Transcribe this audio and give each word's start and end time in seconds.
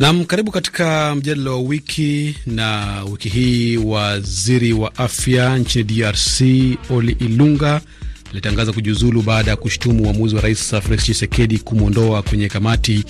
Nam, 0.00 0.24
karibu 0.24 0.50
katika 0.50 1.14
mjadala 1.14 1.50
wa 1.50 1.58
wiki. 1.60 2.36
Na 2.46 2.86
wiki 3.04 3.28
hii 3.28 3.76
waziri 3.76 4.72
wa 4.72 4.96
afya 4.96 5.58
nchini 5.58 5.84
DRC 5.84 6.40
Oli 6.90 7.12
Ilunga 7.20 7.80
alitangaza 8.30 8.72
kujiuzulu 8.72 9.22
baada 9.22 9.50
ya 9.50 9.56
kushutumu 9.56 10.04
uamuzi 10.04 10.34
wa 10.34 10.40
rais 10.40 10.74
Felix 10.82 11.02
Tshisekedi 11.02 11.58
kumwondoa 11.58 12.22
kwenye 12.22 12.48
kamati 12.48 13.04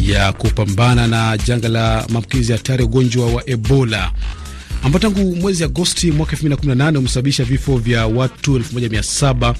ya 0.00 0.32
kupambana 0.32 1.06
na 1.06 1.38
janga 1.38 1.68
la 1.68 2.06
maambukizi 2.08 2.52
hatari 2.52 2.82
ya 2.82 2.88
ugonjwa 2.88 3.26
wa 3.32 3.50
Ebola 3.50 4.12
ambao 4.82 4.98
tangu 5.00 5.36
mwezi 5.36 5.64
Agosti 5.64 6.12
mwaka 6.12 6.36
2018 6.36 6.98
umesababisha 6.98 7.44
vifo 7.44 7.76
vya 7.78 8.06
watu 8.06 8.58
1700 8.58 9.54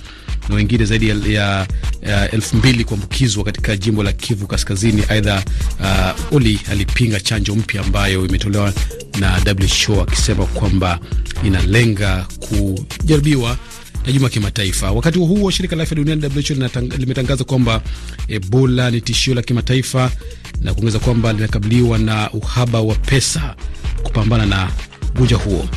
na 0.49 0.55
wengine 0.55 0.85
zaidi 0.85 1.09
ya, 1.09 1.17
ya, 1.29 1.67
ya 2.03 2.31
elfu 2.31 2.57
mbili 2.57 2.85
kuambukizwa 2.85 3.45
katika 3.45 3.77
jimbo 3.77 4.03
la 4.03 4.13
Kivu 4.13 4.47
Kaskazini. 4.47 5.03
Aidha, 5.09 5.43
uh, 5.81 6.37
Oli 6.37 6.61
alipinga 6.71 7.21
chanjo 7.21 7.55
mpya 7.55 7.81
ambayo 7.81 8.27
imetolewa 8.27 8.73
na 9.21 9.41
WHO 9.91 10.03
akisema 10.03 10.47
kwamba 10.47 10.99
inalenga 11.45 12.27
kujaribiwa 12.41 13.57
na 14.07 14.13
juma 14.13 14.29
kimataifa. 14.29 14.91
Wakati 14.93 15.19
huo 15.19 15.27
huo, 15.27 15.51
shirika 15.51 15.77
la 15.77 15.83
afya 15.83 15.97
duniani 15.97 16.23
WHO 16.27 16.55
limetangaza 16.99 17.45
kwamba 17.45 17.83
Ebola 18.29 18.91
ni 18.91 19.01
tishio 19.01 19.35
la 19.35 19.43
kimataifa 19.43 20.11
na 20.63 20.75
kuongeza 20.75 20.99
kwamba 20.99 21.33
linakabiliwa 21.33 21.99
na 21.99 22.31
uhaba 22.31 22.81
wa 22.81 22.95
pesa 22.95 23.55
kupambana 24.03 24.47
na 24.47 24.71
ugonjwa 25.15 25.39
huo. 25.39 25.69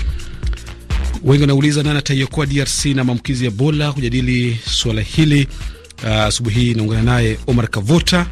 Wengi 1.23 1.41
wanauliza 1.41 1.83
nani 1.83 1.99
ataiokoa 1.99 2.45
DRC 2.45 2.85
na 2.85 3.03
maambukizi 3.03 3.45
ya 3.45 3.51
Ebola. 3.51 3.93
Kujadili 3.93 4.57
suala 4.65 5.01
hili 5.01 5.47
asubuhi 6.25 6.55
uh, 6.55 6.61
hii 6.61 6.71
inaungana 6.71 7.03
naye 7.03 7.37
Omar 7.47 7.67
Kavota, 7.67 8.25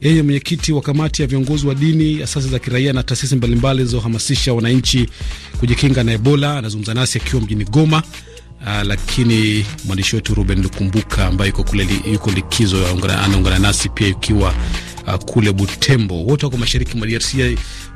yeye 0.00 0.22
mwenyekiti 0.22 0.72
wa 0.72 0.80
kamati 0.82 1.22
ya 1.22 1.28
viongozi 1.28 1.66
wa 1.66 1.74
dini, 1.74 2.22
asasi 2.22 2.48
za 2.48 2.58
kiraia 2.58 2.92
na 2.92 3.02
taasisi 3.02 3.36
mbalimbali 3.36 3.78
zilizohamasisha 3.78 4.52
wananchi 4.54 5.08
kujikinga 5.60 6.04
na 6.04 6.12
Ebola. 6.12 6.58
Anazungumza 6.58 6.94
nasi 6.94 7.18
akiwa 7.18 7.42
mjini 7.42 7.64
Goma. 7.64 8.02
Uh, 8.62 8.82
lakini 8.82 9.66
mwandishi 9.84 10.16
wetu 10.16 10.34
Ruben 10.34 10.62
Lukumbuka 10.62 11.26
ambaye 11.26 11.48
yuko 11.50 11.64
kule 11.64 11.88
yuko 12.12 12.30
likizo 12.30 12.86
anaungana 13.24 13.58
nasi 13.58 13.88
pia 13.88 14.08
ikiwa 14.08 14.54
uh, 15.06 15.14
kule 15.14 15.52
Butembo. 15.52 16.24
Wote 16.24 16.46
wako 16.46 16.58
mashariki 16.58 16.96
mwa 16.96 17.06
DRC. 17.06 17.34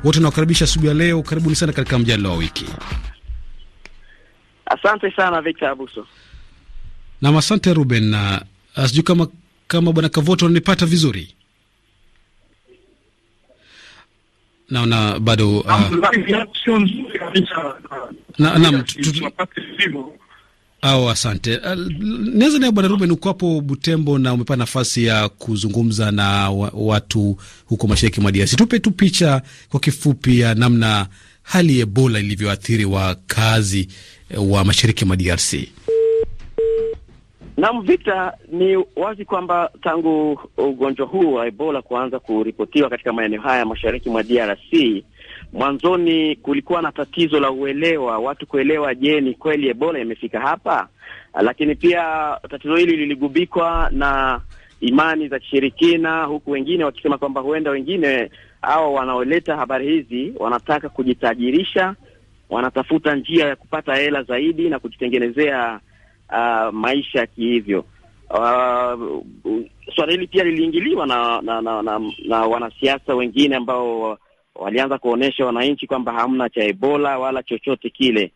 Wote 0.05 0.21
nawakaribisha 0.21 0.65
asubuhi 0.65 0.89
ya 0.89 0.95
leo. 0.95 1.23
Karibuni 1.23 1.57
sana 1.57 1.73
katika 1.73 1.99
mjadala 1.99 2.29
wa 2.29 2.37
wiki. 2.37 2.65
Asante 4.71 5.11
sana 5.17 5.41
Victor 5.41 5.69
Abuso. 5.69 6.07
Nam, 7.23 7.37
asante 7.37 7.75
Ruben, 7.75 8.05
na 8.11 8.43
sijui 8.87 9.03
kama 9.03 9.27
kama 9.69 9.93
bwana 9.93 10.09
Kavoto 10.09 10.47
ananipata 10.47 10.87
vizuri. 10.87 11.35
Naona 14.71 15.19
bado 15.21 15.65
naam 18.39 18.85
au 20.83 21.11
asante. 21.11 21.61
Nianza 22.35 22.59
naye 22.59 22.73
bwana 22.73 22.89
Ruben, 22.89 23.11
uko 23.11 23.29
hapo 23.29 23.61
Butembo 23.61 24.19
na 24.19 24.33
umepata 24.33 24.59
nafasi 24.59 25.05
ya 25.05 25.29
kuzungumza 25.29 26.11
na 26.11 26.51
watu 26.73 27.37
huko 27.67 27.87
mashariki 27.87 28.21
mwa 28.21 28.33
DRC. 28.33 28.57
Tupe 28.57 28.79
tu 28.79 28.91
picha 28.91 29.43
kwa 29.69 29.81
kifupi 29.81 30.41
ya 30.41 30.55
namna 30.55 31.07
hali 31.43 31.77
ya 31.77 31.83
Ebola 31.83 32.19
ilivyoathiri 32.19 32.85
wakazi 32.85 33.89
wa 34.37 34.65
mashariki 34.65 35.05
mwa 35.05 35.17
DRC. 35.17 35.55
Naam, 37.57 37.83
Victor, 37.83 38.33
ni 38.53 38.85
wazi 38.97 39.25
kwamba 39.25 39.71
tangu 39.83 40.41
ugonjwa 40.57 41.07
huu 41.07 41.33
wa 41.35 41.47
Ebola 41.47 41.83
kuanza 41.83 42.19
kuripotiwa 42.19 42.91
katika 42.91 43.13
maeneo 43.13 43.41
haya 43.41 43.65
mashariki 43.67 44.11
mwa 44.11 44.23
DRC, 44.23 45.05
mwanzoni 45.53 46.37
kulikuwa 46.37 46.83
na 46.83 46.93
tatizo 46.93 47.41
la 47.41 47.51
uelewa, 47.51 48.19
watu 48.19 48.47
kuelewa, 48.47 48.95
je, 48.95 49.21
ni 49.21 49.35
kweli 49.35 49.69
Ebola 49.69 49.99
imefika 49.99 50.41
hapa? 50.41 50.89
Lakini 51.43 51.75
pia 51.75 52.37
tatizo 52.51 52.77
hili 52.77 52.97
liligubikwa 52.97 53.91
na 53.93 54.41
imani 54.81 55.29
za 55.29 55.39
kishirikina, 55.39 56.25
huku 56.25 56.51
wengine 56.51 56.85
wakisema 56.85 57.19
kwamba 57.19 57.41
huenda 57.41 57.71
wengine 57.71 58.31
hao 58.63 58.93
wanaoleta 58.95 59.57
habari 59.57 59.87
hizi 59.93 60.33
wanataka 60.39 60.89
kujitajirisha, 60.89 61.95
wanatafuta 62.51 63.15
njia 63.17 63.47
ya 63.49 63.57
kupata 63.57 63.95
hela 63.95 64.23
zaidi 64.23 64.69
na 64.69 64.79
kujitengenezea 64.79 65.81
uh, 66.31 66.75
maisha 66.75 67.27
kihivyo. 67.27 67.85
Uh, 68.31 69.23
swala 69.95 70.13
hili 70.13 70.27
pia 70.27 70.45
liliingiliwa 70.45 71.07
na 71.07 71.41
na, 71.43 71.61
na, 71.63 71.83
na, 71.83 72.01
na 72.25 72.41
wanasiasa 72.45 73.15
wengine 73.15 73.57
ambao 73.57 74.19
walianza 74.55 74.99
kuonyesha 74.99 75.47
wananchi 75.47 75.87
kwamba 75.87 76.13
hamna 76.13 76.49
cha 76.49 76.65
Ebola 76.65 77.19
wala 77.19 77.43
chochote 77.43 77.91
kile, 77.91 78.33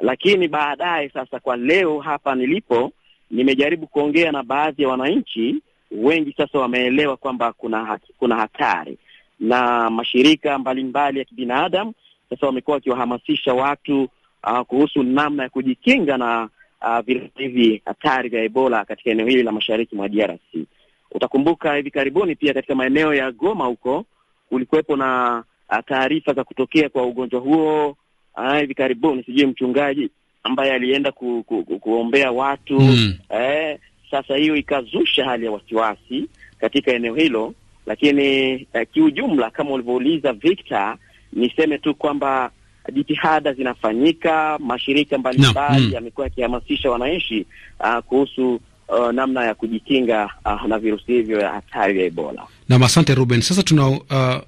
lakini 0.00 0.48
baadaye 0.48 1.08
sasa, 1.08 1.40
kwa 1.40 1.56
leo 1.56 1.98
hapa 2.00 2.34
nilipo, 2.34 2.92
nimejaribu 3.30 3.86
kuongea 3.86 4.32
na 4.32 4.42
baadhi 4.42 4.82
ya 4.82 4.88
wananchi. 4.88 5.56
Wengi, 5.90 6.32
sasa 6.36 6.58
wameelewa 6.58 7.16
kwamba 7.16 7.52
kuna 7.52 7.98
kuna 8.18 8.36
hatari. 8.36 8.98
Na 9.40 9.90
mashirika 9.90 10.58
mbalimbali 10.58 10.84
mbali 10.90 11.18
ya 11.18 11.24
kibinadamu 11.24 11.92
sasa 12.30 12.46
wamekuwa 12.46 12.74
wakiwahamasisha 12.74 13.54
watu 13.54 14.08
uh, 14.46 14.60
kuhusu 14.60 15.02
namna 15.02 15.42
ya 15.42 15.48
kujikinga 15.48 16.16
na 16.18 16.48
uh, 16.82 16.98
virusi 17.00 17.32
hivi 17.38 17.82
hatari 17.84 18.28
vya 18.28 18.42
Ebola 18.42 18.84
katika 18.84 19.10
eneo 19.10 19.26
hili 19.26 19.42
la 19.42 19.52
mashariki 19.52 19.96
mwa 19.96 20.08
DRC. 20.08 20.66
Utakumbuka 21.10 21.74
hivi 21.74 21.90
karibuni 21.90 22.34
pia 22.34 22.54
katika 22.54 22.74
maeneo 22.74 23.14
ya 23.14 23.32
Goma 23.32 23.64
huko 23.64 24.04
kulikuwepo 24.48 24.96
na 24.96 25.42
uh, 25.70 25.78
taarifa 25.86 26.32
za 26.32 26.44
kutokea 26.44 26.88
kwa 26.88 27.06
ugonjwa 27.06 27.40
huo 27.40 27.96
uh, 28.36 28.58
hivi 28.58 28.74
karibuni, 28.74 29.22
sijui 29.24 29.46
mchungaji 29.46 30.10
ambaye 30.42 30.72
alienda 30.72 31.12
ku, 31.12 31.44
ku, 31.46 31.64
ku, 31.64 31.78
kuombea 31.78 32.30
watu 32.32 32.80
mm. 32.80 33.14
Eh, 33.30 33.78
sasa 34.10 34.36
hiyo 34.36 34.56
ikazusha 34.56 35.24
hali 35.24 35.44
ya 35.46 35.52
wasiwasi 35.52 36.28
katika 36.58 36.92
eneo 36.92 37.14
hilo, 37.14 37.54
lakini 37.86 38.52
eh, 38.72 38.86
kiujumla 38.92 39.50
kama 39.50 39.70
ulivyouliza 39.70 40.32
Victor, 40.32 40.96
niseme 41.34 41.78
tu 41.78 41.94
kwamba 41.94 42.50
jitihada 42.92 43.52
zinafanyika, 43.52 44.58
mashirika 44.58 45.18
mbalimbali 45.18 45.80
no. 45.82 45.86
mm. 45.88 45.92
yamekuwa 45.94 46.26
yakihamasisha 46.26 46.90
wananchi 46.90 47.46
uh, 47.80 47.98
kuhusu 47.98 48.60
uh, 48.88 49.10
namna 49.12 49.44
ya 49.44 49.54
kujikinga 49.54 50.30
uh, 50.44 50.66
na 50.68 50.78
virusi 50.78 51.12
hivyo 51.12 51.40
ya 51.40 51.48
hatari 51.48 51.98
ya 52.00 52.06
Ebola. 52.06 52.42
Nam, 52.68 52.82
asante 52.82 53.14
Ruben. 53.14 53.40
Sasa 53.40 53.62
tuna 53.62 53.88
uh, 53.88 53.98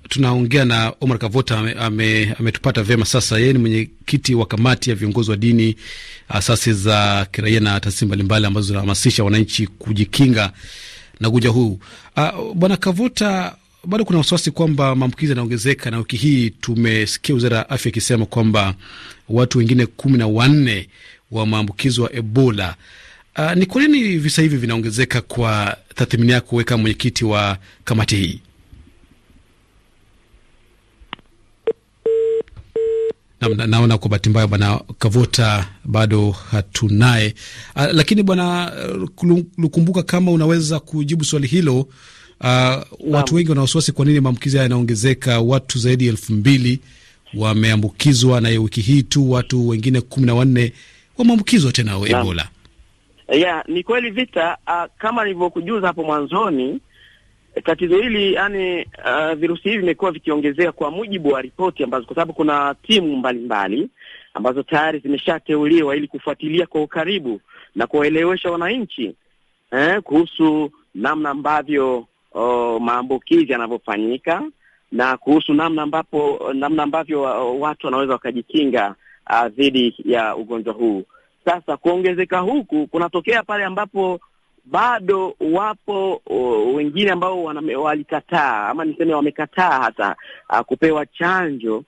tunaongea 0.09 0.65
na 0.65 0.93
Omar 1.01 1.19
Kavota 1.19 1.59
ametupata 2.39 2.81
ame, 2.81 2.87
vyema 2.89 3.05
sasa. 3.05 3.39
Yeye 3.39 3.53
ni 3.53 3.59
mwenyekiti 3.59 4.35
wa 4.35 4.47
kamati 4.47 4.91
ya 4.91 4.97
viongozi 4.97 5.31
wa 5.31 5.37
dini, 5.37 5.77
asasi 6.29 6.73
za 6.73 7.27
kiraia 7.33 7.61
na 7.61 7.81
taasisi 7.81 8.07
mbalimbali 8.07 8.47
ambazo 8.47 8.67
zinahamasisha 8.67 9.25
wananchi 9.25 9.67
kujikinga 9.67 10.53
na 11.21 11.29
ugonjwa 11.29 11.53
huu. 11.53 11.79
Uh, 12.17 12.53
bwana 12.55 12.77
Kavota, 12.77 13.57
bado 13.85 14.05
kuna 14.05 14.19
wasiwasi 14.19 14.51
kwamba 14.51 14.95
maambukizi 14.97 15.31
yanaongezeka, 15.33 15.91
na 15.91 15.99
wiki 15.99 16.17
hii 16.17 16.51
tumesikia 16.51 17.35
wizara 17.35 17.57
ya 17.57 17.71
afya 17.71 17.89
ikisema 17.89 18.27
kwamba 18.27 18.75
watu 19.29 19.59
wengine 19.59 19.87
kumi 19.87 20.19
na 20.19 20.27
wanne 20.27 20.89
wa 21.31 21.47
maambukizi 21.47 22.01
wa 22.01 22.13
Ebola. 22.13 22.77
Uh, 23.39 23.53
ni 23.53 23.67
kwa 23.67 23.83
nini 23.83 24.17
visa 24.19 24.43
hivi 24.43 24.57
vinaongezeka? 24.57 25.21
Kwa 25.21 25.77
tathmini 25.95 26.33
yako, 26.33 26.47
kuweka 26.47 26.77
mwenyekiti 26.77 27.25
wa 27.25 27.59
kamati 27.85 28.17
hii. 28.17 28.41
Na, 33.41 33.67
naona 33.67 33.99
kwa 33.99 34.09
bahati 34.11 34.31
mbaya 34.31 34.47
bwana 34.47 34.81
Kavota 34.99 35.69
bado 35.84 36.31
hatunaye. 36.31 37.34
Uh, 37.77 37.84
lakini 37.93 38.22
bwana 38.22 38.72
Lukumbuka, 39.59 40.03
kama 40.03 40.31
unaweza 40.33 40.81
kujibu 40.81 41.25
swali 41.25 41.47
hilo. 41.47 41.89
Uh, 42.41 42.83
watu 43.15 43.34
wengi 43.34 43.48
wana 43.48 43.60
wasiwasi 43.60 43.92
kwa 43.92 44.04
nini 44.04 44.21
maambukizi 44.21 44.56
haya 44.56 44.62
yanaongezeka. 44.62 45.41
Watu 45.41 45.78
zaidi 45.78 46.04
ya 46.06 46.10
elfu 46.10 46.33
mbili 46.33 46.80
wameambukizwa 47.34 48.41
na 48.41 48.48
wiki 48.48 48.80
hii 48.80 49.03
tu 49.03 49.30
watu 49.30 49.68
wengine 49.68 50.00
kumi 50.00 50.27
na 50.27 50.34
wanne 50.34 50.72
wameambukizwa 51.18 51.72
tena 51.72 51.92
Ebola. 52.06 52.48
Yeah, 53.33 53.65
ni 53.68 53.83
kweli 53.83 54.10
vita. 54.10 54.56
Uh, 54.66 54.84
kama 54.98 55.24
nilivyokujuza 55.24 55.86
hapo 55.86 56.03
mwanzoni, 56.04 56.80
tatizo 57.65 57.97
hili 58.03 58.34
yani, 58.34 58.83
uh, 58.83 59.33
virusi 59.34 59.62
hivi 59.62 59.78
vimekuwa 59.78 60.10
vikiongezeka 60.12 60.72
kwa 60.72 60.91
mujibu 60.91 61.28
wa 61.28 61.42
ripoti 61.42 61.84
ambazo, 61.84 62.06
kwa 62.06 62.15
sababu 62.15 62.33
kuna 62.33 62.74
timu 62.83 63.16
mbalimbali 63.16 63.77
mbali, 63.77 63.91
ambazo 64.34 64.62
tayari 64.62 64.98
zimeshateuliwa 64.98 65.97
ili 65.97 66.09
kufuatilia 66.09 66.66
kwa 66.66 66.83
ukaribu 66.83 67.41
na 67.74 67.86
kuwaelewesha 67.86 68.50
wananchi 68.50 69.15
eh, 69.72 70.03
kuhusu 70.03 70.71
namna 70.94 71.30
ambavyo 71.30 72.06
uh, 72.36 72.83
maambukizi 72.83 73.53
yanavyofanyika 73.53 74.42
na 74.92 75.16
kuhusu 75.16 75.54
namna 75.54 75.83
ambapo 75.83 76.50
namna 76.54 76.83
ambavyo 76.83 77.22
uh, 77.22 77.60
watu 77.62 77.86
wanaweza 77.86 78.12
wakajikinga 78.12 78.94
dhidi 79.48 79.94
uh, 79.98 80.06
ya 80.10 80.36
ugonjwa 80.36 80.74
huu. 80.74 81.03
Sasa 81.44 81.77
kuongezeka 81.77 82.38
huku 82.38 82.86
kunatokea 82.86 83.42
pale 83.42 83.65
ambapo 83.65 84.21
bado 84.65 85.34
wapo 85.41 86.22
o, 86.27 86.65
wengine 86.74 87.10
ambao 87.10 87.44
walikataa 87.83 88.68
ama 88.68 88.84
niseme 88.84 89.15
wamekataa 89.15 89.83
hata 89.83 90.16
a, 90.48 90.65
kupewa 90.65 91.06
chanjo 91.06 91.84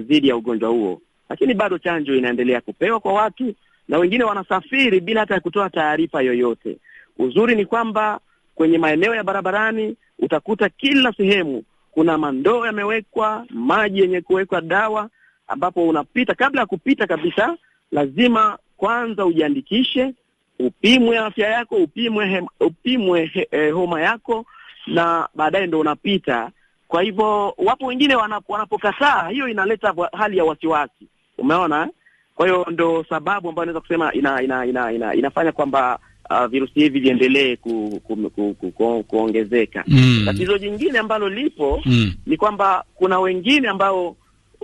dhidi 0.00 0.28
ya 0.28 0.36
ugonjwa 0.36 0.70
huo, 0.70 1.00
lakini 1.28 1.54
bado 1.54 1.78
chanjo 1.78 2.14
inaendelea 2.14 2.60
kupewa 2.60 3.00
kwa 3.00 3.12
watu 3.12 3.54
na 3.88 3.98
wengine 3.98 4.24
wanasafiri 4.24 5.00
bila 5.00 5.20
hata 5.20 5.34
ya 5.34 5.40
kutoa 5.40 5.70
taarifa 5.70 6.22
yoyote. 6.22 6.76
Uzuri 7.18 7.54
ni 7.54 7.66
kwamba 7.66 8.20
kwenye 8.60 8.78
maeneo 8.78 9.14
ya 9.14 9.24
barabarani 9.24 9.96
utakuta 10.18 10.68
kila 10.68 11.12
sehemu 11.12 11.62
kuna 11.92 12.18
mandoo 12.18 12.66
yamewekwa, 12.66 13.46
maji 13.50 14.00
yenye 14.00 14.20
kuwekwa 14.20 14.60
dawa, 14.60 15.08
ambapo 15.48 15.88
unapita. 15.88 16.34
Kabla 16.34 16.60
ya 16.60 16.66
kupita 16.66 17.06
kabisa, 17.06 17.56
lazima 17.92 18.58
kwanza 18.76 19.26
ujiandikishe, 19.26 20.14
upimwe 20.58 21.18
afya 21.18 21.48
yako, 21.48 21.74
upimwe 21.76 22.26
he, 22.28 22.42
upimwe 22.60 23.26
he, 23.26 23.48
he, 23.50 23.70
homa 23.70 24.00
yako, 24.02 24.44
na 24.86 25.28
baadaye 25.34 25.66
ndo 25.66 25.80
unapita. 25.80 26.50
Kwa 26.88 27.02
hivyo 27.02 27.54
wapo 27.58 27.86
wengine 27.86 28.14
wanap, 28.16 28.44
wanapokataa, 28.50 29.28
hiyo 29.28 29.48
inaleta 29.48 29.94
hali 30.12 30.38
ya 30.38 30.44
wasiwasi, 30.44 31.06
umeona. 31.38 31.88
Kwa 32.34 32.46
hiyo 32.46 32.66
ndo 32.70 33.04
sababu 33.08 33.48
ambayo 33.48 33.66
naweza 33.66 33.80
kusema 33.80 34.12
ina, 34.12 34.42
ina, 34.42 34.66
ina, 34.66 34.92
ina, 34.92 35.14
inafanya 35.14 35.52
kwamba 35.52 35.98
Uh, 36.30 36.46
virusi 36.46 36.80
hivi 36.80 37.00
viendelee 37.00 37.56
ku, 37.56 38.00
ku, 38.06 38.16
ku, 38.16 38.54
ku, 38.54 38.70
ku, 38.72 39.04
kuongezeka. 39.04 39.84
Mm. 39.86 40.22
Tatizo 40.24 40.58
jingine 40.58 40.98
ambalo 40.98 41.28
lipo 41.28 41.82
Mm. 41.86 42.12
ni 42.26 42.36
kwamba 42.36 42.84
kuna 42.94 43.20
wengine 43.20 43.68
ambao 43.68 44.16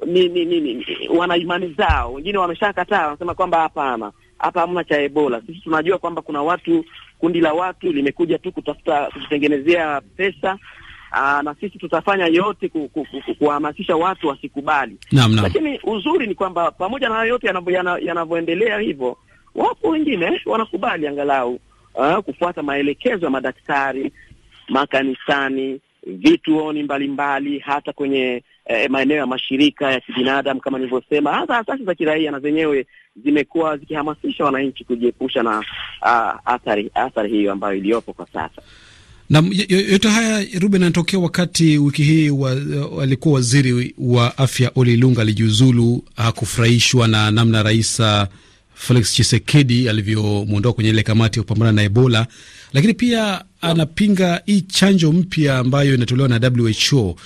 ni, 0.07 0.29
ni, 0.29 0.45
ni, 0.45 0.61
ni 0.61 0.85
wana 1.17 1.37
imani 1.37 1.75
zao, 1.79 2.13
wengine 2.13 2.39
wameshakataa, 2.39 3.05
wanasema 3.07 3.35
kwamba 3.35 3.61
hapana, 3.61 4.13
hapa 4.39 4.61
hamna 4.61 4.85
cha 4.85 5.01
Ebola. 5.03 5.43
Sisi 5.47 5.61
tunajua 5.61 5.99
kwamba 5.99 6.23
kuna 6.23 6.43
watu, 6.43 6.85
kundi 7.19 7.41
la 7.41 7.53
watu 7.53 7.93
limekuja 7.93 8.39
tu 8.39 8.53
kutafuta 8.53 9.07
kututengenezea 9.13 10.01
pesa 10.17 10.59
aa, 11.13 11.43
na 11.43 11.55
sisi 11.61 11.79
tutafanya 11.79 12.27
yote 12.27 12.69
ku, 12.69 12.89
ku, 12.89 13.07
ku, 13.39 13.45
watu 14.01 14.29
wasikubali. 14.29 14.97
Naam, 15.13 15.35
naam. 15.35 15.45
Lakini 15.45 15.81
uzuri 15.85 16.27
ni 16.27 16.35
kwamba 16.35 16.71
pamoja 16.71 17.09
na 17.09 17.15
hayo 17.15 17.29
yote 17.29 17.47
yanavyo- 17.47 17.99
yanavyoendelea 18.07 18.79
hivyo 18.79 19.17
wapo 19.57 19.89
wengine 19.89 20.41
wanakubali 20.47 21.07
angalau 21.07 21.59
uh, 21.95 22.19
kufuata 22.19 22.63
maelekezo 22.63 23.25
ya 23.27 23.31
madaktari 23.31 24.13
makanisani, 24.69 25.81
vituoni 26.07 26.83
mbalimbali, 26.83 27.59
hata 27.59 27.93
kwenye 27.93 28.43
eh, 28.67 28.91
maeneo 28.91 29.17
ya 29.17 29.27
mashirika 29.27 29.93
ya 29.93 30.01
kibinadamu 30.01 30.61
kama 30.61 30.79
nilivyosema, 30.79 31.33
hata 31.33 31.59
asasi 31.59 31.85
za 31.85 31.95
kiraia 31.95 32.31
na 32.31 32.41
zenyewe 32.41 32.87
zimekuwa 33.25 33.77
zikihamasisha 33.77 34.45
wananchi 34.45 34.85
kujiepusha 34.85 35.43
na 35.43 35.59
uh, 36.03 36.53
athari 36.53 36.91
athari 36.95 37.31
hiyo 37.31 37.53
ambayo 37.53 37.75
iliyopo 37.75 38.13
kwa 38.13 38.27
sasa. 38.27 38.63
Na 39.31 39.43
yote 39.91 40.09
haya 40.09 40.47
Ruben, 40.61 40.83
anatokea 40.83 41.19
wakati 41.21 41.79
wiki 41.79 42.03
hii 42.03 42.31
wa, 42.31 42.51
alikuwa 43.03 43.35
waziri 43.35 43.95
wa 43.99 44.39
afya 44.39 44.71
Oli 44.77 44.97
Lunga 44.97 45.23
alijiuzulu, 45.23 46.03
hakufurahishwa 46.17 47.09
na 47.09 47.31
namna 47.31 47.63
rais 47.63 48.01
uh, 48.01 48.23
Felix 48.79 49.13
Chisekedi 49.15 49.89
alivyomwondoa 49.89 50.73
kwenye 50.73 50.91
ile 50.91 51.03
kamati 51.03 51.39
ya 51.39 51.43
kupambana 51.43 51.73
na 51.73 51.83
Ebola, 51.83 52.27
lakini 52.73 52.95
pia 52.95 53.45
anapinga 53.61 54.43
hii 54.47 54.61
chanjo 54.61 55.13
mpya 55.13 55.59
ambayo 55.59 55.95
inatolewa 55.95 56.29
na 56.29 56.51
WHO. 56.59 57.17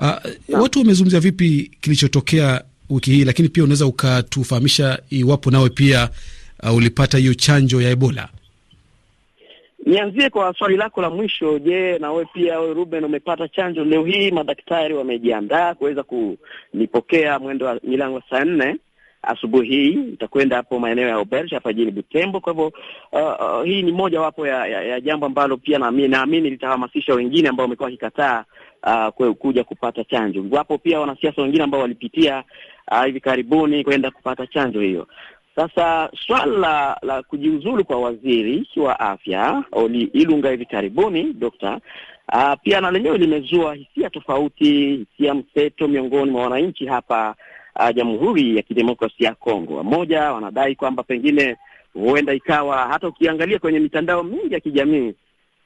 Uh, 0.00 0.60
watu 0.60 0.78
wamezungumzia 0.78 1.20
vipi 1.20 1.70
kilichotokea 1.80 2.62
wiki 2.90 3.10
hii, 3.10 3.24
lakini 3.24 3.48
pia 3.48 3.64
unaweza 3.64 3.86
ukatufahamisha 3.86 4.98
iwapo 5.10 5.50
nawe 5.50 5.68
pia 5.70 6.08
uh, 6.62 6.74
ulipata 6.76 7.18
hiyo 7.18 7.34
chanjo 7.34 7.82
ya 7.82 7.90
Ebola? 7.90 8.28
Nianzie 9.86 10.30
kwa 10.30 10.54
swali 10.58 10.76
lako 10.76 11.02
la 11.02 11.10
mwisho. 11.10 11.58
Je, 11.58 11.98
na 11.98 12.12
wewe 12.12 12.26
pia 12.34 12.60
wewe 12.60 12.74
Ruben 12.74 13.04
umepata 13.04 13.48
chanjo? 13.48 13.84
Leo 13.84 14.04
hii 14.04 14.30
madaktari 14.30 14.94
wamejiandaa 14.94 15.74
kuweza 15.74 16.02
kunipokea 16.02 17.38
mwendo 17.38 17.66
wa 17.66 17.80
milango 17.82 18.22
saa 18.30 18.44
nne 18.44 18.76
asubuhi 19.22 19.68
hii. 19.68 19.94
Nitakwenda 19.94 20.56
hapo 20.56 20.78
maeneo 20.78 21.08
ya 21.08 21.18
Oberge 21.18 21.54
hapa 21.54 21.72
jijini 21.72 21.90
Butembo. 21.92 22.40
Kwa 22.40 22.52
hivyo 22.52 22.72
uh, 23.12 23.58
uh, 23.58 23.64
hii 23.64 23.82
ni 23.82 23.92
moja 23.92 24.20
wapo 24.20 24.46
ya, 24.46 24.66
ya, 24.66 24.82
ya 24.82 25.00
jambo 25.00 25.26
ambalo 25.26 25.56
pia 25.56 25.78
naamini 25.78 26.08
naamini 26.08 26.50
litahamasisha 26.50 27.14
wengine 27.14 27.48
ambao 27.48 27.64
wamekuwa 27.64 27.84
wakikataa 27.86 28.44
uh, 29.18 29.34
kuja 29.34 29.64
kupata 29.64 30.04
chanjo. 30.04 30.44
Wapo 30.50 30.78
pia 30.78 31.00
wanasiasa 31.00 31.42
wengine 31.42 31.64
ambao 31.64 31.80
walipitia 31.80 32.44
uh, 32.92 33.04
hivi 33.04 33.20
karibuni 33.20 33.84
kwenda 33.84 34.10
kupata 34.10 34.46
chanjo 34.46 34.80
hiyo. 34.80 35.06
Sasa 35.56 36.10
swala 36.26 36.58
la, 36.58 36.98
la 37.02 37.22
kujiuzulu 37.22 37.84
kwa 37.84 38.00
waziri 38.00 38.68
wa 38.76 39.00
afya 39.00 39.64
Oli 39.72 40.02
Ilunga 40.02 40.50
hivi 40.50 40.64
karibuni 40.66 41.32
dokta, 41.32 41.80
uh, 42.32 42.52
pia 42.62 42.80
na 42.80 42.90
lenyewe 42.90 43.18
limezua 43.18 43.74
hisia 43.74 44.10
tofauti, 44.10 44.96
hisia 44.96 45.34
mseto 45.34 45.88
miongoni 45.88 46.30
mwa 46.30 46.42
wananchi 46.42 46.86
hapa 46.86 47.34
uh, 47.80 47.94
Jamhuri 47.94 48.56
ya 48.56 48.62
Kidemokrasia 48.62 49.28
ya 49.28 49.34
Kongo. 49.34 49.76
Wamoja 49.76 50.32
wanadai 50.32 50.74
kwamba 50.74 51.02
pengine 51.02 51.56
huenda 51.94 52.32
ikawa, 52.34 52.86
hata 52.88 53.08
ukiangalia 53.08 53.58
kwenye 53.58 53.78
mitandao 53.80 54.22
mingi 54.22 54.54
ya 54.54 54.60
kijamii, 54.60 55.14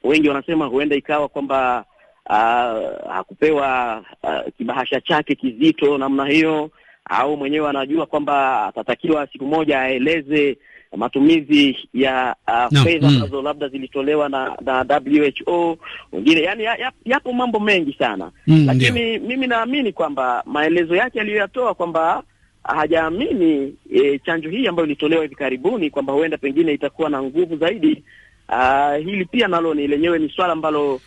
wengi 0.03 0.29
wanasema 0.29 0.65
huenda 0.65 0.95
ikawa 0.95 1.27
kwamba 1.27 1.85
uh, 2.29 3.11
hakupewa 3.13 4.01
uh, 4.23 4.53
kibahasha 4.57 5.01
chake 5.01 5.35
kizito 5.35 5.97
namna 5.97 6.25
hiyo 6.25 6.69
au 7.09 7.37
mwenyewe 7.37 7.69
anajua 7.69 8.05
kwamba 8.05 8.65
atatakiwa 8.67 9.27
siku 9.27 9.45
moja 9.45 9.81
aeleze 9.81 10.57
matumizi 10.97 11.77
ya 11.93 12.35
uh, 12.47 12.71
no, 12.77 12.83
fedha 12.83 13.09
mm. 13.09 13.15
ambazo 13.15 13.41
labda 13.41 13.67
zilitolewa 13.67 14.29
na, 14.29 14.57
na 14.65 14.99
WHO 15.45 15.77
wengine, 16.11 16.41
yani 16.41 16.63
ya, 16.63 16.75
ya, 16.75 16.91
yapo 17.05 17.33
mambo 17.33 17.59
mengi 17.59 17.93
sana 17.93 18.31
Mm, 18.47 18.63
lakini 18.65 19.19
mimi 19.19 19.47
naamini 19.47 19.93
kwamba 19.93 20.43
maelezo 20.45 20.95
yake 20.95 21.21
aliyoyatoa 21.21 21.73
kwamba 21.73 22.23
hajaamini 22.63 23.75
e, 23.95 24.19
chanjo 24.25 24.49
hii 24.49 24.67
ambayo 24.67 24.85
ilitolewa 24.85 25.21
hivi 25.23 25.35
karibuni 25.35 25.89
kwamba 25.89 26.13
huenda 26.13 26.37
pengine 26.37 26.73
itakuwa 26.73 27.09
na 27.09 27.23
nguvu 27.23 27.57
zaidi. 27.57 28.03
Uh, 28.49 29.05
hili 29.05 29.25
pia 29.25 29.47
nalo 29.47 29.73
ni 29.73 29.87
lenyewe 29.87 30.19
ni 30.19 30.29
swala 30.29 30.53
ambalo 30.53 30.95
uh, 30.95 31.01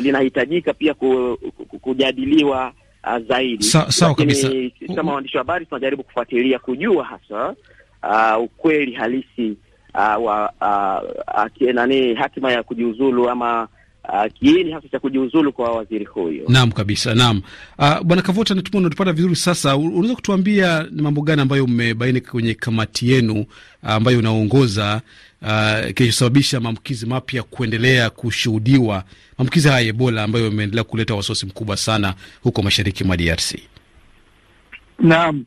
linahitajika 0.00 0.74
pia 0.74 0.94
ku, 0.94 1.38
ku, 1.68 1.78
kujadiliwa 1.78 2.72
uh, 3.06 3.18
zaidi. 3.28 3.64
Sa- 3.64 3.90
sawa 3.92 4.14
kabisa. 4.14 4.50
kama 4.96 5.12
waandishi 5.14 5.36
wa 5.36 5.40
habari 5.42 5.66
tunajaribu 5.66 6.02
kufuatilia 6.02 6.58
kujua 6.58 7.04
hasa 7.04 7.54
uh, 8.10 8.42
ukweli 8.42 8.92
halisi 8.92 9.56
uh, 9.94 10.24
wa 10.24 10.52
uh, 10.60 11.66
uh, 11.68 11.74
nani 11.74 12.14
hatima 12.14 12.52
ya 12.52 12.62
kujiuzulu 12.62 13.30
ama 13.30 13.68
uh, 14.08 14.32
kiini 14.34 14.72
hasa 14.72 14.88
cha 14.88 14.98
kujiuzulu 15.00 15.52
kwa 15.52 15.70
waziri 15.72 16.04
huyo. 16.04 16.44
Naam 16.48 16.72
kabisa, 16.72 17.14
naam. 17.14 17.42
Uh, 17.78 18.00
Bwana 18.00 18.22
Kavota, 18.22 18.54
natumai 18.54 18.80
unatupata 18.80 19.12
vizuri 19.12 19.36
sasa. 19.36 19.76
Unaweza 19.76 20.14
kutuambia 20.14 20.86
ni 20.90 21.02
mambo 21.02 21.22
gani 21.22 21.42
ambayo 21.42 21.66
mmebaini 21.66 22.20
kwenye 22.20 22.54
kamati 22.54 23.10
yenu 23.10 23.46
ambayo 23.82 24.18
unaongoza 24.18 25.00
uh, 25.42 25.90
kilichosababisha 25.94 26.60
maambukizi 26.60 27.06
mapya 27.06 27.42
kuendelea 27.42 28.10
kushuhudiwa, 28.10 29.04
maambukizi 29.38 29.68
haya 29.68 29.80
ya 29.80 29.86
Ebola 29.86 30.22
ambayo 30.22 30.44
yameendelea 30.44 30.84
kuleta 30.84 31.14
wasiwasi 31.14 31.46
mkubwa 31.46 31.76
sana 31.76 32.14
huko 32.42 32.62
mashariki 32.62 33.04
mwa 33.04 33.16
DRC? 33.16 33.54
Naam, 34.98 35.44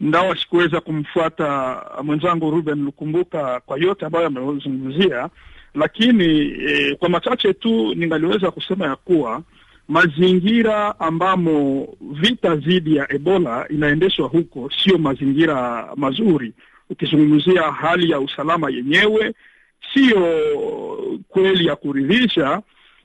ndawa 0.00 0.36
sikuweza 0.36 0.80
kumfuata 0.80 1.82
mwenzangu 2.02 2.50
Ruben 2.50 2.84
Lukumbuka 2.84 3.60
kwa 3.66 3.78
yote 3.78 4.06
ambayo 4.06 4.26
amezungumzia, 4.26 5.28
lakini 5.74 6.54
e, 6.66 6.94
kwa 6.94 7.08
machache 7.08 7.52
tu 7.54 7.94
ningaliweza 7.94 8.50
kusema 8.50 8.86
ya 8.86 8.96
kuwa 8.96 9.42
mazingira 9.88 11.00
ambamo 11.00 11.88
vita 12.00 12.56
dhidi 12.56 12.96
ya 12.96 13.12
Ebola 13.12 13.66
inaendeshwa 13.70 14.28
huko 14.28 14.70
sio 14.82 14.98
mazingira 14.98 15.88
mazuri. 15.96 16.52
Ukizungumzia 16.90 17.62
hali 17.62 18.10
ya 18.10 18.20
usalama 18.20 18.70
yenyewe 18.70 19.34
sio 19.94 20.38
kweli 21.28 21.66
ya 21.66 21.76
kuridhisha, 21.76 22.62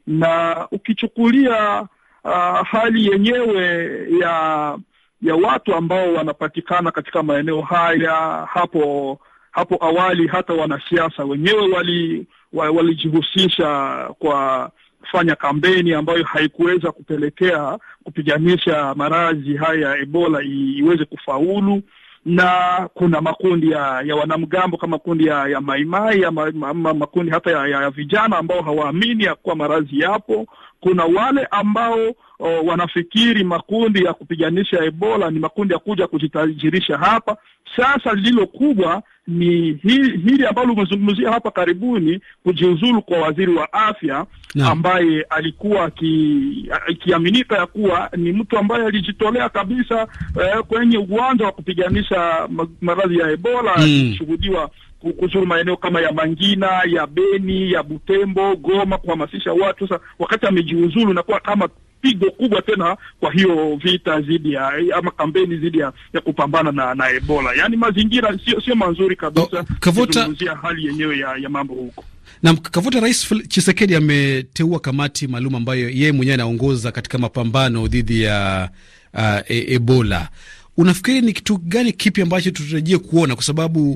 na 0.08 0.68
ukichukulia 0.72 1.82
uh, 2.24 2.68
hali 2.68 3.06
yenyewe 3.08 3.90
ya 4.20 4.78
ya 5.22 5.36
watu 5.36 5.76
ambao 5.76 6.14
wanapatikana 6.14 6.92
katika 6.92 7.24
maeneo 7.24 7.62
haya 7.62 8.12
hapo 8.54 9.20
hapo 9.52 9.78
awali, 9.86 10.28
hata 10.28 10.54
wanasiasa 10.54 11.24
wenyewe 11.26 11.68
wali 11.74 12.28
walijihusisha 12.54 13.96
kwa 14.20 14.72
kufanya 15.02 15.36
kampeni 15.36 15.94
ambayo 15.94 16.24
haikuweza 16.24 16.92
kupelekea 16.92 17.78
kupiganisha 18.04 18.94
maradhi 18.96 19.56
haya 19.58 19.90
ya 19.90 19.98
Ebola 19.98 20.42
iweze 20.44 21.06
kufaulu, 21.06 21.82
na 22.26 22.50
kuna 22.94 23.22
makundi 23.22 23.72
ya, 23.72 24.02
ya 24.06 24.16
wanamgambo 24.16 24.78
kama 24.78 24.98
kundi 24.98 25.26
ya, 25.28 25.48
ya 25.48 25.62
maimai 25.62 26.24
ama, 26.26 26.52
ma, 26.52 26.94
makundi 26.94 27.32
hata 27.32 27.52
ya, 27.52 27.68
ya, 27.68 27.82
ya 27.82 27.90
vijana 27.90 28.38
ambao 28.38 28.62
hawaamini 28.62 29.24
ya 29.24 29.36
kuwa 29.36 29.56
maradhi 29.56 30.00
yapo. 30.00 30.46
Kuna 30.80 31.06
wale 31.06 31.48
ambao 31.52 32.14
o, 32.40 32.48
wanafikiri 32.66 33.44
makundi 33.44 34.04
ya 34.04 34.14
kupiganisha 34.14 34.84
Ebola 34.84 35.32
ni 35.32 35.40
makundi 35.40 35.74
ya 35.74 35.80
kuja 35.80 36.08
kujitajirisha 36.08 36.98
hapa. 36.98 37.38
Sasa 37.76 38.14
lililo 38.14 38.48
kubwa 38.48 39.04
ni 39.28 39.46
hili, 39.84 40.18
hili 40.18 40.46
ambalo 40.46 40.74
umezungumzia 40.74 41.32
hapa 41.32 41.52
karibuni, 41.52 42.20
kujiuzulu 42.44 43.02
kwa 43.02 43.18
waziri 43.20 43.54
wa 43.56 43.74
afya 43.74 44.26
Naam. 44.56 44.72
ambaye 44.72 45.22
alikuwa 45.30 45.92
ikiaminika 46.88 47.58
ya 47.58 47.66
kuwa 47.66 48.10
ni 48.18 48.32
mtu 48.34 48.58
ambaye 48.58 48.86
alijitolea 48.86 49.50
kabisa 49.50 50.08
eh, 50.42 50.64
kwenye 50.68 50.98
uwanja 50.98 51.46
wa 51.46 51.52
kupiganisha 51.52 52.50
maradhi 52.82 53.18
ya 53.20 53.32
Ebola 53.32 53.72
Mm. 53.78 53.82
akishuhudiwa 53.84 54.62
mm 54.62 54.70
kuzuru 55.20 55.46
maeneo 55.46 55.78
kama 55.78 56.02
ya 56.02 56.12
Mangina, 56.12 56.68
ya 56.88 57.08
Beni, 57.08 57.72
ya 57.72 57.84
Butembo, 57.84 58.56
Goma, 58.56 58.98
kuhamasisha 58.98 59.54
watu. 59.54 59.88
Sasa 59.88 60.02
wakati 60.20 60.46
amejiuzulu, 60.46 61.12
inakuwa 61.12 61.40
kama 61.40 61.70
pigo 62.06 62.32
kubwa 62.32 62.62
tena 62.62 62.98
kwa 63.20 63.32
hiyo 63.34 63.76
vita 63.84 64.22
dhidi 64.22 64.54
ya 64.54 64.72
ama 64.96 65.12
kampeni 65.12 65.58
dhidi 65.58 65.80
ya, 65.80 65.94
ya 66.14 66.22
kupambana 66.22 66.72
na, 66.72 66.96
na 66.96 67.10
Ebola. 67.10 67.54
Yaani 67.54 67.78
mazingira 67.78 68.40
sio 68.46 68.62
sio 68.62 68.76
mazuri 68.76 69.16
kabisa. 69.16 69.60
Oh, 69.60 69.92
kuzungumzia 69.92 70.56
hali 70.56 70.86
yenyewe 70.86 71.18
ya, 71.20 71.36
ya 71.42 71.50
mambo 71.50 71.74
huko. 71.74 72.04
Na 72.44 72.54
Kavuta, 72.54 73.00
Rais 73.00 73.34
Chisekedi 73.48 73.96
ameteua 73.96 74.80
kamati 74.80 75.28
maalum 75.28 75.56
ambayo 75.56 75.90
yeye 75.90 76.12
mwenyewe 76.12 76.34
anaongoza 76.34 76.92
katika 76.92 77.18
mapambano 77.18 77.88
dhidi 77.88 78.22
ya 78.22 78.70
uh, 79.14 79.52
e 79.52 79.74
Ebola. 79.74 80.30
Unafikiri 80.78 81.22
ni 81.22 81.34
kitu 81.34 81.58
gani 81.58 81.92
kipi 81.92 82.22
ambacho 82.22 82.52
tutarajie 82.52 82.98
kuona, 82.98 83.36
kwa 83.36 83.44
sababu 83.44 83.92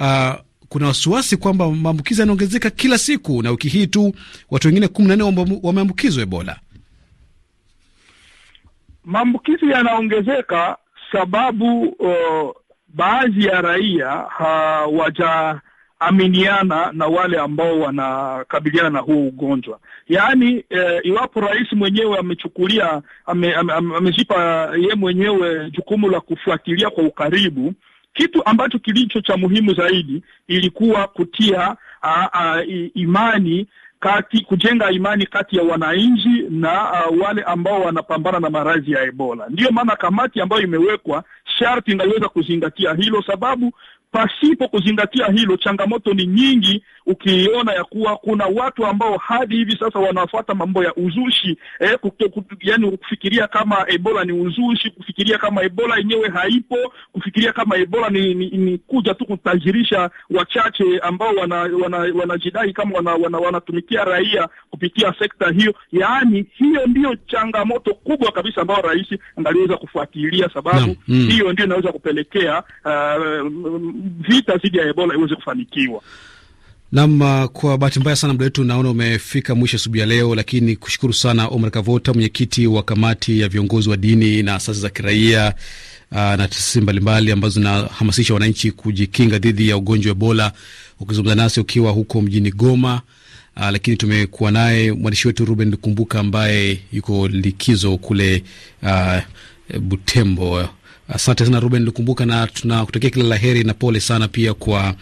uh, 0.00 0.32
kuna 0.68 0.86
wasiwasi 0.86 1.36
kwamba 1.36 1.70
maambukizi 1.70 2.20
yanaongezeka 2.20 2.70
kila 2.70 2.98
siku, 2.98 3.42
na 3.42 3.50
wiki 3.50 3.68
hii 3.68 3.86
tu 3.86 4.14
watu 4.50 4.68
wengine 4.68 4.88
kumi 4.88 5.08
na 5.08 5.16
nne 5.16 5.24
wameambukizwa 5.62 6.22
Ebola. 6.22 6.56
Maambukizi 9.08 9.70
yanaongezeka 9.70 10.76
sababu 11.12 11.82
uh, 11.82 12.50
baadhi 12.88 13.44
ya 13.44 13.60
raia 13.60 14.08
hawajaaminiana 14.10 16.92
na 16.92 17.06
wale 17.06 17.38
ambao 17.38 17.80
wanakabiliana 17.80 18.90
na 18.90 18.98
huu 18.98 19.26
ugonjwa. 19.28 19.78
Yaani 20.08 20.64
eh, 20.70 21.00
iwapo 21.02 21.40
rais 21.40 21.72
mwenyewe 21.72 22.18
amechukulia 22.18 23.02
amezipa 23.26 24.36
ame, 24.36 24.74
ame, 24.74 24.86
ye 24.88 24.94
mwenyewe 24.94 25.70
jukumu 25.70 26.10
la 26.10 26.20
kufuatilia 26.20 26.90
kwa 26.90 27.04
ukaribu 27.04 27.74
kitu 28.14 28.42
ambacho 28.46 28.78
kilicho 28.78 29.20
cha 29.20 29.36
muhimu 29.36 29.74
zaidi 29.74 30.22
ilikuwa 30.48 31.06
kutia 31.06 31.76
a, 32.02 32.28
a, 32.32 32.62
imani 32.94 33.66
kati 34.00 34.40
kujenga 34.44 34.90
imani 34.90 35.26
kati 35.26 35.56
ya 35.56 35.62
wananchi 35.62 36.44
na 36.50 36.92
uh, 37.10 37.20
wale 37.20 37.42
ambao 37.42 37.80
wanapambana 37.82 38.40
na 38.40 38.50
maradhi 38.50 38.92
ya 38.92 39.02
Ebola. 39.02 39.46
Ndiyo 39.48 39.70
maana 39.70 39.96
kamati 39.96 40.40
ambayo 40.40 40.62
imewekwa 40.62 41.24
sharti 41.58 41.90
ingaliweza 41.92 42.28
kuzingatia 42.28 42.94
hilo, 42.94 43.22
sababu 43.22 43.72
pasipo 44.10 44.68
kuzingatia 44.68 45.26
hilo, 45.26 45.56
changamoto 45.56 46.14
ni 46.14 46.26
nyingi. 46.26 46.84
Ukiona 47.06 47.72
ya 47.72 47.84
kuwa 47.84 48.16
kuna 48.16 48.46
watu 48.46 48.86
ambao 48.86 49.16
hadi 49.16 49.56
hivi 49.56 49.76
sasa 49.80 49.98
wanafuata 49.98 50.54
mambo 50.54 50.84
ya 50.84 50.94
uzushi 50.94 51.58
eh, 51.80 51.98
kuto, 52.00 52.28
kuto, 52.28 52.56
yani 52.60 52.90
kufikiria 52.96 53.46
kama 53.46 53.84
Ebola 53.88 54.24
ni 54.24 54.32
uzushi, 54.32 54.90
kufikiria 54.90 55.38
kama 55.38 55.62
Ebola 55.62 55.96
yenyewe 55.96 56.28
haipo, 56.28 56.76
kufikiria 57.12 57.52
kama 57.52 57.76
Ebola 57.76 58.08
ni, 58.10 58.34
ni, 58.34 58.48
ni 58.50 58.78
kuja 58.78 59.14
tu 59.14 59.24
kutajirisha 59.26 60.10
wachache 60.30 60.98
ambao 61.02 61.34
wanajidai 61.34 61.82
wana, 61.82 61.98
wana 61.98 62.20
wanajidai 62.20 62.72
kama 62.72 62.98
wanatumikia 63.38 64.00
wana, 64.00 64.10
raia 64.12 64.48
kupitia 64.70 65.14
sekta 65.18 65.50
hiyo. 65.50 65.74
Yaani 65.92 66.46
hiyo 66.50 66.86
ndiyo 66.86 67.16
changamoto 67.26 67.94
kubwa 67.94 68.32
kabisa 68.32 68.60
ambayo 68.60 68.82
rais 68.82 69.06
angaliweza 69.36 69.76
kufuatilia, 69.76 70.50
sababu 70.54 70.86
no. 70.86 70.96
mm. 71.08 71.28
hiyo 71.28 71.52
ndio 71.52 71.64
inaweza 71.64 71.92
kupelekea 71.92 72.62
uh, 72.84 73.46
vita 74.28 74.56
dhidi 74.56 74.78
ya 74.78 74.84
Ebola 74.88 75.14
iweze 75.14 75.34
kufanikiwa. 75.34 76.02
Nam, 76.92 77.20
uh, 77.20 77.44
kwa 77.44 77.78
bahati 77.78 78.00
mbaya 78.00 78.16
sana 78.16 78.32
muda 78.32 78.44
wetu 78.44 78.64
naona 78.64 78.90
umefika 78.90 79.54
mwisho 79.54 79.76
asubuhi 79.76 80.00
ya 80.00 80.06
leo, 80.06 80.34
lakini 80.34 80.76
kushukuru 80.76 81.12
sana 81.12 81.46
Omar 81.48 81.70
Kavota, 81.70 82.12
mwenyekiti 82.12 82.66
wa 82.66 82.82
kamati 82.82 83.40
ya 83.40 83.48
viongozi 83.48 83.90
wa 83.90 83.96
dini 83.96 84.42
na 84.42 84.54
asasi 84.54 84.80
za 84.80 84.90
kiraia 84.90 85.54
uh, 86.12 86.16
na 86.18 86.36
taasisi 86.36 86.80
mbalimbali 86.80 87.32
ambazo 87.32 87.54
zinahamasisha 87.54 88.34
wananchi 88.34 88.70
kujikinga 88.72 89.38
dhidi 89.38 89.68
ya 89.68 89.76
ugonjwa 89.76 90.10
wa 90.10 90.16
Ebola, 90.16 90.52
ukizungumza 91.00 91.34
nasi 91.34 91.60
ukiwa 91.60 91.92
huko 91.92 92.22
mjini 92.22 92.50
Goma. 92.52 93.00
Aa, 93.56 93.70
lakini 93.70 93.96
tumekuwa 93.96 94.50
naye 94.50 94.92
mwandishi 94.92 95.26
wetu 95.28 95.44
Ruben 95.44 95.76
Kumbuka 95.76 96.20
ambaye 96.20 96.80
yuko 96.92 97.28
likizo 97.28 97.96
kule 97.96 98.42
aa, 98.82 99.22
Butembo. 99.80 100.68
Asante 101.08 101.44
sana 101.44 101.60
Ruben 101.60 101.84
Lukumbuka, 101.84 102.26
na 102.26 102.46
tunakutakia 102.46 103.10
kila 103.10 103.24
la 103.24 103.36
heri 103.36 103.64
na 103.64 103.74
pole 103.74 104.00
sana 104.00 104.28
pia 104.28 104.54
kwa 104.54 104.94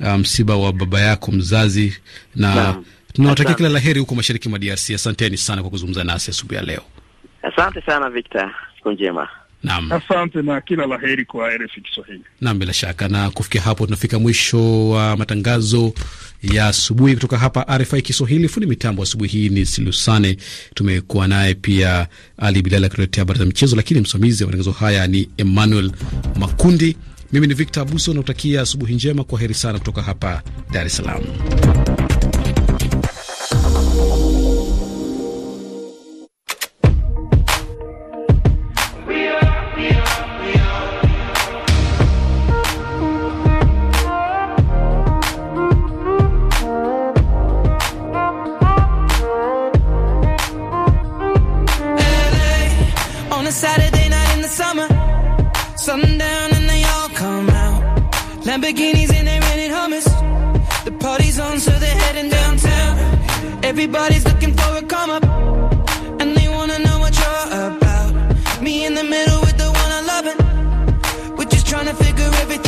msiba 0.00 0.18
msiba 0.18 0.56
wa 0.56 0.72
baba 0.72 1.00
yako 1.00 1.32
mzazi, 1.32 1.96
na 2.36 2.82
tunawatakia 3.12 3.54
kila 3.54 3.68
la 3.68 3.78
heri 3.78 4.00
huko 4.00 4.14
mashariki 4.14 4.48
mwa 4.48 4.58
DRC. 4.58 4.90
Asanteni 4.90 5.36
sana 5.36 5.62
kwa 5.62 5.70
kuzungumza 5.70 6.04
nasi 6.04 6.30
asubuhi 6.30 6.56
ya 6.56 6.62
leo. 6.62 6.82
Asante 7.42 7.82
sana 7.82 8.10
Victor, 8.10 8.54
siku 8.76 8.90
njema. 8.92 9.28
Naam. 9.62 9.92
Asante 9.92 10.42
na 10.42 10.60
kila 10.60 10.86
la 10.86 10.98
heri 10.98 11.24
kwa 11.24 11.50
RFI 11.56 11.80
Kiswahili. 11.80 12.20
Naam, 12.40 12.58
bila 12.58 12.72
shaka. 12.72 13.08
Na 13.08 13.30
kufikia 13.30 13.60
hapo 13.60 13.84
tunafika 13.84 14.18
mwisho 14.18 14.88
wa 14.88 15.16
matangazo 15.16 15.92
ya 16.42 16.66
asubuhi 16.66 17.14
kutoka 17.14 17.38
hapa 17.38 17.78
RFI 17.78 18.02
Kiswahili. 18.02 18.48
Fundi 18.48 18.66
mitambo 18.66 19.02
asubuhi 19.02 19.30
hii 19.30 19.48
ni 19.48 19.66
Silusane. 19.66 20.36
Tumekuwa 20.74 21.28
naye 21.28 21.54
pia 21.54 22.06
Ali 22.36 22.62
Bilal 22.62 22.84
akituletea 22.84 23.20
habari 23.20 23.38
za 23.38 23.44
michezo, 23.46 23.76
lakini 23.76 24.00
msimamizi 24.00 24.42
wa 24.44 24.46
matangazo 24.46 24.72
haya 24.72 25.06
ni 25.06 25.28
Emmanuel 25.36 25.92
Makundi. 26.36 26.96
Mimi 27.32 27.46
ni 27.46 27.54
Victor 27.54 27.82
Abuso, 27.82 28.14
nakutakia 28.14 28.60
asubuhi 28.62 28.94
njema. 28.94 29.24
Kwa 29.24 29.40
heri 29.40 29.54
sana 29.54 29.78
kutoka 29.78 30.02
hapa 30.02 30.42
Dar 30.72 30.86
es 30.86 30.96
Salaam. 30.96 31.22
Lamborghinis 58.68 59.10
and 59.14 59.26
they're 59.26 59.40
rented 59.40 59.70
hummus. 59.70 60.04
The 60.84 60.92
party's 60.92 61.38
on, 61.38 61.58
so 61.58 61.70
they're 61.70 62.00
heading 62.04 62.28
downtown. 62.30 63.64
Everybody's 63.64 64.24
looking 64.26 64.54
for 64.54 64.76
a 64.76 64.82
come 64.82 65.10
up, 65.10 65.24
and 66.20 66.36
they 66.36 66.48
wanna 66.48 66.78
know 66.78 66.98
what 66.98 67.16
you're 67.18 67.46
about. 67.72 68.62
Me 68.62 68.84
in 68.84 68.94
the 68.94 69.04
middle 69.04 69.40
with 69.40 69.56
the 69.56 69.70
one 69.82 69.90
I 69.98 70.02
love 70.12 70.26
it. 70.26 71.38
We're 71.38 71.50
just 71.50 71.66
trying 71.66 71.86
to 71.86 71.94
figure 71.94 72.30
everything 72.42 72.67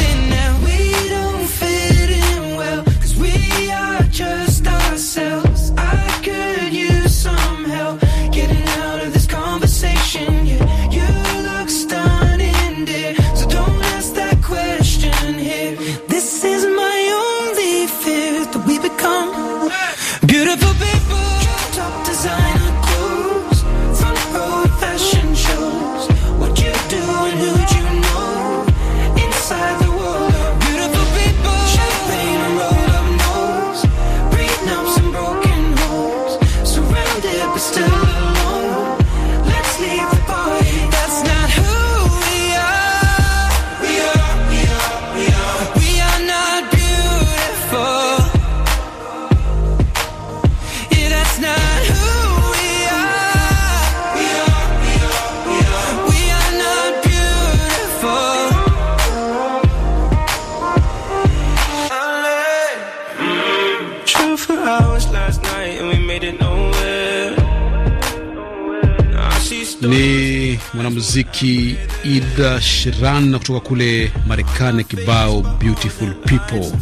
Ni 69.90 70.58
mwanamuziki 70.74 71.76
Ida 72.04 72.60
Sheeran 72.60 73.38
kutoka 73.38 73.60
kule 73.60 74.12
Marekani, 74.26 74.84
kibao 74.84 75.40
beautiful 75.42 76.14
people, 76.14 76.72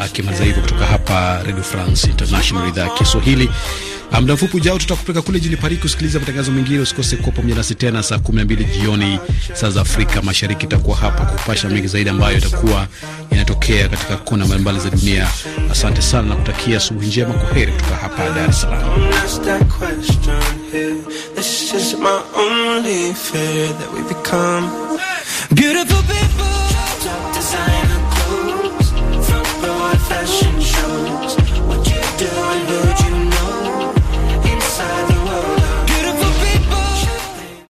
akimaliza 0.00 0.44
hivyo 0.44 0.62
kutoka 0.62 0.86
hapa 0.86 1.42
Radio 1.42 1.62
France 1.62 2.06
International, 2.10 2.68
idhaa 2.68 2.82
ya 2.84 2.90
Kiswahili. 2.90 3.50
Muda 4.20 4.34
mfupi 4.34 4.56
ujao 4.56 4.78
tutakupeleka 4.78 5.22
kule 5.22 5.40
jini 5.40 5.56
Paris 5.56 5.78
kusikiliza 5.80 6.20
matangazo 6.20 6.52
mengine. 6.52 6.80
Usikose 6.80 7.16
kuwa 7.16 7.32
pamoja 7.32 7.54
nasi 7.54 7.74
tena 7.74 8.02
saa 8.02 8.16
12 8.16 8.64
jioni 8.80 9.18
saa 9.52 9.70
za 9.70 9.80
Afrika 9.80 10.22
Mashariki. 10.22 10.66
Itakuwa 10.66 10.96
hapa 10.96 11.24
kupasha 11.24 11.68
mengi 11.68 11.86
zaidi 11.86 12.10
ambayo 12.10 12.38
itakuwa 12.38 12.86
inatokea 13.30 13.88
katika 13.88 14.16
kona 14.16 14.46
mbalimbali 14.46 14.80
za 14.80 14.90
dunia. 14.90 15.28
Asante 15.70 16.02
sana 16.02 16.28
na 16.28 16.36
kutakia 16.36 16.76
asubuhi 16.76 17.06
njema. 17.06 17.34
Kwa 17.34 17.54
heri 17.54 17.72
kutoka 17.72 17.96
hapa 17.96 18.30
Dar 18.30 18.50
es 18.50 18.60
Salaam. 18.60 19.10